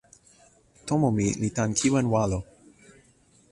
tomo 0.87 1.07
mi 1.17 1.27
li 1.41 1.49
tan 1.55 1.69
kiwen 1.79 2.07
walo. 2.13 2.39